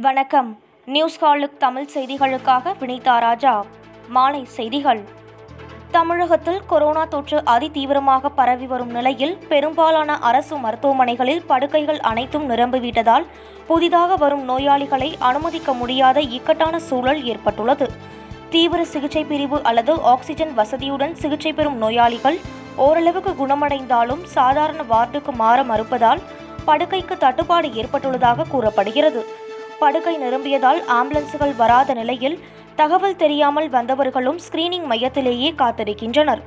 [0.00, 0.58] வணக்கம்.
[0.86, 3.64] நியூஸ் ஹாலுக் தமிழ் செய்திகளுக்காக வினிதா ராஜா.
[4.08, 5.00] மாலை செய்திகள்.
[5.90, 13.26] தமிழகத்தில் கொரோனா தொற்று அதிதீவிரமாக பரவி வரும் நிலையில் பெரும்பாலான அரசு மருத்துவமனைகளில் படுக்கைகள் அனைத்தும் நிரம்பிவிட்டதால்
[13.66, 17.90] புதிதாக வரும் நோயாளிகளை அனுமதிக்க முடியாத இக்கட்டான சூழல் ஏற்பட்டுள்ளது.
[18.50, 22.38] தீவிர சிகிச்சை பிரிவு அல்லது ஆக்சிஜன் வசதியுடன் சிகிச்சை பெறும் நோயாளிகள்
[22.76, 26.22] ஓரளவுக்கு குணமடைந்தாலும் சாதாரண வார்டுக்கு மாற மறுப்பதால்
[26.64, 29.39] படுக்கைக்கு தட்டுப்பாடு ஏற்பட்டுள்ளதாக கூறப்படுகிறது.
[29.80, 32.38] படுக்கை நிரம்பியதால் ஆம்புலன்ஸுகள் வராத நிலையில்
[32.76, 36.42] தகவல் தெரியாமல் வந்தவர்களும் ஸ்கிரீனிங் மையத்திலேயே காத்திருக்கின்றனர்.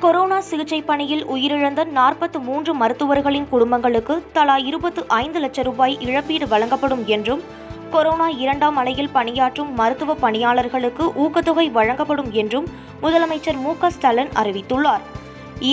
[0.00, 7.04] கொரோனா சிகிச்சை பணியில் உயிரிழந்த நாற்பத்து மூன்று மருத்துவர்களின் குடும்பங்களுக்கு தலா இருபத்து ஐந்து லட்சம் ரூபாய் இழப்பீடு வழங்கப்படும்
[7.06, 7.42] என்றும்
[7.90, 12.66] கொரோனா இரண்டாம் அலையில் பணியாற்றும் மருத்துவ பணியாளர்களுக்கு ஊக்கத்தொகை வழங்கப்படும் என்றும்
[13.02, 15.04] முதலமைச்சர் மு க ஸ்டாலின் அறிவித்துள்ளார்.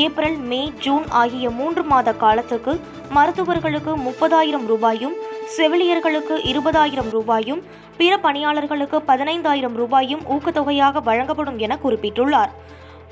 [0.01, 2.73] ஏப்ரல் மே ஜூன் ஆகிய மூன்று மாத காலத்துக்கு
[3.15, 7.63] மருத்துவர்களுக்கு முப்பதாயிரம் ரூபாயும் செவிலியர்களுக்கு இருபதாயிரம் ரூபாயும்
[7.97, 12.49] பிற பணியாளர்களுக்கு பதினைந்தாயிரம் ரூபாயும் ஊக்கத்தொகையாக வழங்கப்படும் என குறிப்பிட்டுள்ளார்.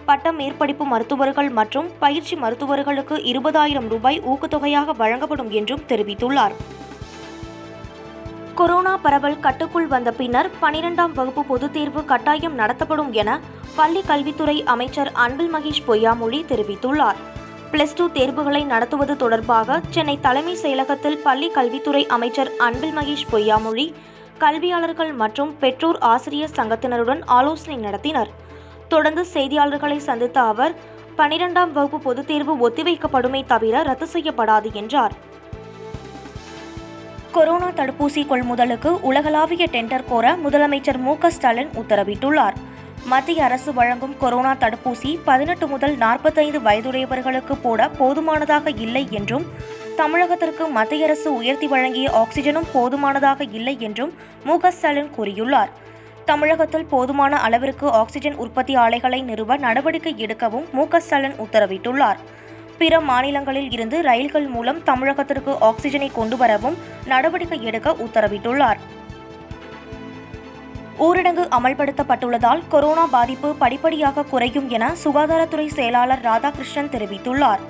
[0.05, 6.51] பட்ட மேற்படிப்பு மருத்துவர்கள் மற்றும் பயிற்சி மருத்துவர்களுக்கு இருபதாயிரம் ரூபாய் ஊக்கத்தொகையாக வழங்கப்படும் என்றும் தெரிவித்துள்ளார்.
[8.55, 13.39] கொரோனா பரவல் கட்டுக்குள் வந்த பின்னர் பனிரெண்டாம் வகுப்பு பொதுத் தேர்வு கட்டாயம் நடத்தப்படும் என
[13.75, 17.32] பள்ளி கல்வித்துறை அமைச்சர் அன்பில் மகேஷ் பொய்யாமொழி தெரிவித்துள்ளார்.
[17.73, 23.93] பிளஸ் டூ தேர்வுகளை நடத்துவது தொடர்பாக சென்னை தலைமை செயலகத்தில் பள்ளி கல்வித்துறை அமைச்சர் அன்பில் மகேஷ் பொய்யாமொழி
[24.39, 28.27] கல்வியாளர்கள் மற்றும் பெற்றோர் ஆசிரியர் சங்கத்தினருடன் ஆலோசனை நடத்தினர்.
[28.87, 30.75] தொடர்ந்து செய்தியாளர்களை சந்தித்த அவர்
[31.17, 35.13] பனிரெண்டாம் வகுப்பு பொதுத் தேர்வு ஒத்திவைக்கப்படுமே தவிர ரத்து செய்யப்படாது என்றார்.
[37.31, 42.53] கொரோனா தடுப்பூசி கொள்முதலுக்கு உலகளாவிய டெண்டர் கோர முதலமைச்சர் மு ஸ்டாலின் உத்தரவிட்டுள்ளார்.
[43.11, 49.45] மத்திய அரசு வழங்கும் கொரோனா தடுப்பூசி பதினெட்டு முதல் நாற்பத்தைந்து வயதுடையவர்களுக்கு போட போதுமானதாக இல்லை என்றும்
[49.97, 55.71] தமிழகத்திற்கு மத்திய அரசு உயர்த்தி வழங்கிய ஆக்சிஜனும் போதுமானதாக இல்லை என்றும் மு க ஸ்டாலின் கூறியுள்ளார்.
[56.25, 62.21] தமிழகத்தில் போதுமான அளவிற்கு ஆக்சிஜன் உற்பத்தி ஆலைகளை நிறுவ நடவடிக்கை எடுக்கவும் மு க ஸ்டாலின் உத்தரவிட்டுள்ளார்.
[62.77, 68.81] பிற மாநிலங்களில் இருந்து ரயில்கள் மூலம் தமிழகத்திற்கு ஆக்சிஜனை கொண்டு வரவும் நடவடிக்கை எடுக்க உத்தரவிட்டுள்ளார்.
[71.05, 77.61] ஊரடங்கு அமல்படுத்தப்பட்டுள்ளதால் கொரோனா பாதிப்பு படிப்படியாக குறையும் என சுகாதாரத்துறை செயலாளர் ராதாகிருஷ்ணன் தெரிவித்துள்ளார்.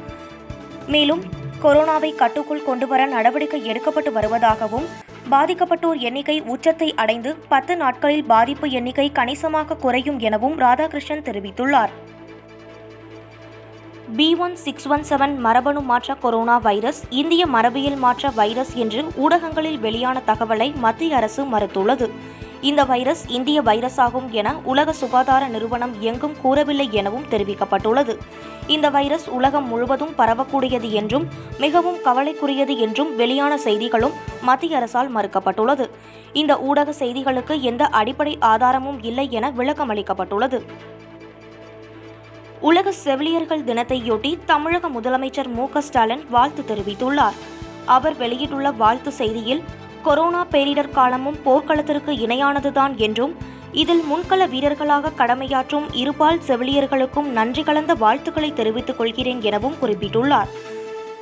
[0.88, 1.21] மேலும்
[1.63, 4.88] கொரோனாவை கட்டுக்குள் கொண்டுவர நடவடிக்கை எடுக்கப்பட்டு வருவதாகவும்
[5.31, 11.93] பாதிக்கப்பட்டோர் எண்ணிக்கை உச்சத்தை அடைந்து பத்து நாட்களில் பாதிப்பு எண்ணிக்கை கணிசமாக குறையும் எனவும் ராதாகிருஷ்ணன் தெரிவித்துள்ளார்.
[14.17, 19.79] B one six one seven மரபணு மாற்ற கொரோனா வைரஸ் இந்திய மரபியல் மாற்ற வைரஸ் என்று ஊடகங்களில்
[19.79, 22.07] வெளியான தகவலை மத்திய அரசு மறுத்துள்ளது.
[22.69, 28.13] இந்த வைரஸ் இந்திய வைரஸாகும் என உலக சுகாதார நிறுவனம் எங்கும் கூறவில்லை எனவும் தெரிவிக்கப்பட்டுள்ளது.
[28.68, 31.25] இந்த வைரஸ் உலகம் முழுவதும் பரவக்கூடியது என்றும்
[31.57, 35.88] மிகவும் கவலைக்குரியது என்றும் வெளியான செய்திகளும் மத்திய அரசால் மறுக்கப்பட்டுள்ளது.
[36.34, 40.62] இந்த ஊடக செய்திகளுக்கு எந்த அடிப்படை ஆதாரமும் இல்லை என விளக்கமளிக்கப்பட்டுள்ளது.
[42.59, 47.40] உலக செவிலியர்கள் தினத்தையொட்டி தமிழக முதலமைச்சர் மு ஸ்டாலின் வாழ்த்து தெரிவித்துள்ளார்.
[47.85, 49.63] அவர் வெளியிட்டுள்ள வாழ்த்து செய்தியில்
[50.03, 53.34] கொரோனா பேரிடர் காலமும் போர்க்களத்திற்கு இணையானதுதான் என்றும்
[53.72, 60.52] இதில் முன்கள வீரர்களாக கடமையாற்றும் இருபால் செவிலியர்களுக்கும் நன்றி கலந்த வாழ்த்துக்களை தெரிவித்துக் கொள்கிறேன் எனவும் குறிப்பிட்டுள்ளார்.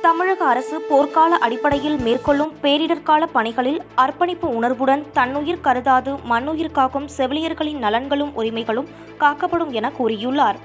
[0.02, 8.34] தமிழக அரசு போர்க்கால அடிப்படையில் மேற்கொள்ளும் பேரிடர்கால பணிகளில் அர்ப்பணிப்பு உணர்வுடன் தன்னுயிர் கருதாது மண்ணுயிர் காக்கும் செவிலியர்களின் நலன்களும்
[8.34, 8.88] உரிமைகளும்
[9.18, 10.60] காக்கப்படும் என கூறியுள்ளார்.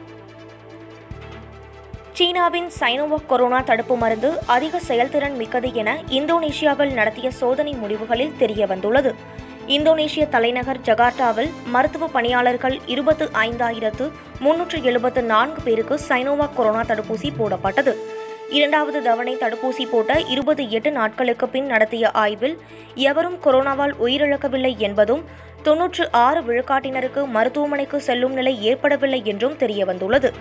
[2.17, 9.11] சீனாவின் சைனோவாக் கொரோனா தடுப்பு மருந்து அதிக செயல்திறன் மிக்கது என இந்தோனேஷியாவில் நடத்திய சோதனை முடிவுகளில் தெரியவந்துள்ளது.
[9.67, 17.93] இந்தோனேஷிய தலைநகர் ஜகார்த்தாவில் மருத்துவ பணியாளர்கள் இருபத்து ஐந்தாயிரத்து முன்னூற்று எழுபத்து நான்கு பேருக்கு சைனோவாக் கொரோனா தடுப்பூசி போடப்பட்டது.
[18.49, 22.57] இரண்டாவது தவணை தடுப்பூசி போட்ட இருபது எட்டு நாட்களுக்கு பின் நடத்திய ஆய்வில்
[22.95, 25.25] எவரும் கொரோனாவால் உயிரிழக்கவில்லை என்பதும்
[25.63, 30.31] தொன்னூற்று ஆறு விழுக்காட்டினருக்கு மருத்துவமனைக்கு செல்லும் நிலை ஏற்படவில்லை என்றும் தெரியவந்துள்ளது.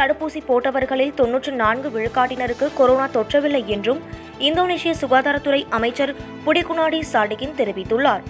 [0.00, 4.02] தடுப்பூசி போட்டவர்களில் தொன்னூற்று நான்கு விழுக்காட்டினருக்கு கொரோனா தொற்றவில்லை என்றும்
[4.38, 6.12] இந்தோனேஷிய சுகாதாரத்துறை அமைச்சர்
[6.46, 8.22] புடிகுனாடி சாடிகின் தெரிவித்துள்ளார்.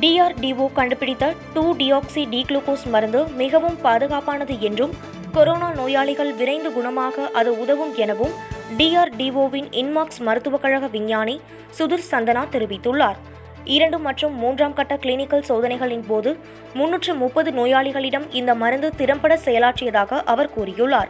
[0.00, 1.24] டிஆர்டிஓ கண்டுபிடித்த
[1.54, 4.94] டூ டிஆக்சி டிகுளுக்கோஸ் மருந்து மிகவும் பாதுகாப்பானது என்றும்
[5.32, 8.34] கொரோனா நோயாளிகள் விரைந்து குணமாக அது உதவும் எனவும்
[8.78, 11.40] டிஆர்டிஓவின் இன்மார்க்ஸ் மருத்துவக் கழக விஞ்ஞானி
[11.70, 13.20] சுதிர் சந்தனா தெரிவித்துள்ளார்.
[13.64, 16.36] இரண்டு மற்றும் மூன்றாம் கட்ட கிளினிக்கல் சோதனைகளின் போது
[16.74, 21.08] முன்னூற்று முப்பது நோயாளிகளிடம் இந்த மருந்து திறம்பட செயலாற்றியதாக அவர் கூறியுள்ளார்.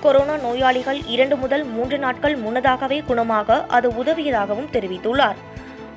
[0.00, 5.34] கொரோனா நோயாளிகள் இரண்டு முதல் மூன்று நாட்கள் முன்னதாகவே குணமாக அது உதவியதாகவும் தெரிவித்துள்ளார்.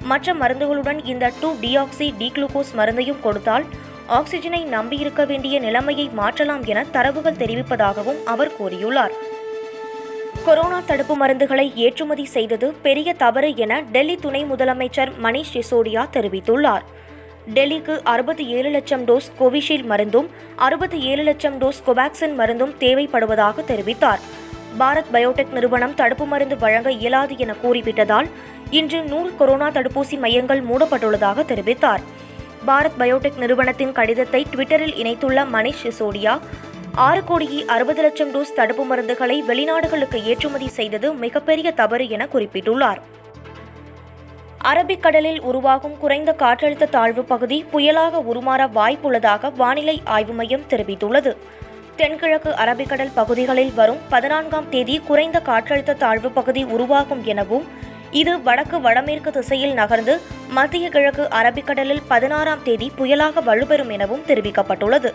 [0.02, 3.64] மற்ற மருந்துகளுடன் இந்த டூ டிஆக்சி டிக்ளூகோஸ் மருந்தையும் கொடுத்தால்
[4.10, 9.12] ஆக்சிஜனை நம்பியிருக்க வேண்டிய நிலைமையை மாற்றலாம் என தரவுகள் தெரிவிப்பதாகவும் அவர் கூறியுள்ளார்.
[10.46, 16.82] கொரோனா தடுப்பு மருந்துகளை ஏற்றுமதி செய்தது பெரிய தவறு என டெல்லி துணை முதலமைச்சர் மணீஷ் சிசோடியா தெரிவித்துள்ளார்.
[17.54, 24.20] டெல்லிக்கு அறுபத்தி ஏழு லட்சம் டோஸ் கோவிஷீல்டு மருந்தும் அறுபத்தி ஏழு லட்சம் டோஸ் கோவாக்சின் மருந்தும் தேவைப்படுவதாக தெரிவித்தார்.
[24.80, 28.30] பாரத் பயோடெக் நிறுவனம் தடுப்பு மருந்து வழங்க இயலாது என கூறிவிட்டதால்
[28.70, 32.04] இன்று நூறு கொரோனா தடுப்பூசி மையங்கள் மூடப்பட்டுள்ளதாக தெரிவித்தார்.
[32.68, 36.40] பாரத் பயோடெக் நிறுவனத்தின் கடிதத்தை ட்விட்டரில் இணைத்துள்ள மணீஷ் சிசோடியா
[36.96, 43.00] ஆறு கோடியே அறுபது லட்சம் டோஸ் தடுப்பு மருந்துகளை வெளிநாடுகளுக்கு ஏற்றுமதி செய்தது மிகப்பெரிய தவறு என குறிப்பிட்டுள்ளார்.
[44.64, 51.38] அரபிக்கடலில் உருவாகும் குறைந்த காற்றழுத்த தாழ்வு பகுதி புயலாக உருமாற வாய்ப்புள்ளதாக வானிலை ஆய்வு மையம் தெரிவித்துள்ளது.
[51.96, 57.68] தென்கிழக்கு அரபிக்கடல் பகுதிகளில் வரும் பதினான்காம் தேதி குறைந்த காற்றழுத்த தாழ்வு பகுதி உருவாகும் எனவும்
[58.12, 60.20] இது வடக்கு வடமேற்கு திசையில் நகர்ந்து
[60.50, 65.12] மத்திய கிழக்கு அரபிக்கடலில் பதினாறாம் தேதி புயலாக வலுப்பெறும் எனவும் தெரிவிக்கப்பட்டுள்ளது.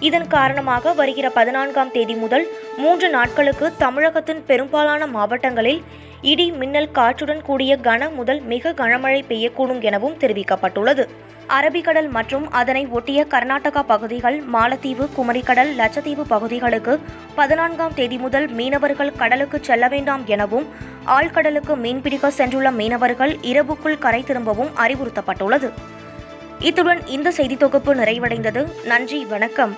[0.00, 2.46] இதன் காரணமாக வருகிற பதினான்காம் தேதி முதல்
[2.76, 5.82] மூன்று நாட்களுக்கு தமிழகத்தின் பெரும்பாலான மாவட்டங்களில்
[6.20, 11.08] இடி மின்னல் காற்றுடன் கூடிய கன முதல் மிக கனமழை பெய்யக்கூடும் எனவும் தெரிவிக்கப்பட்டுள்ளது.
[11.48, 17.00] அரபிக்கடல் மற்றும் அதனை ஒட்டிய கர்நாடகா பகுதிகள் மாலத்தீவு குமரிக்கடல் லட்சத்தீவு பகுதிகளுக்கு
[17.34, 20.66] பதினான்காம் தேதி முதல் மீனவர்கள் கடலுக்கு செல்ல வேண்டாம் எனவும்
[21.06, 25.70] ஆழ்கடலுக்கு மீன்பிடிக்க சென்றுள்ள மீனவர்கள் இரவுக்குள் கரை திரும்பவும் அறிவுறுத்தப்பட்டுள்ளது.
[26.58, 28.84] இத்துடன் இந்த செய்தி தொகுப்பு நிறைவடைந்தது.
[28.84, 29.76] நன்றி வணக்கம்.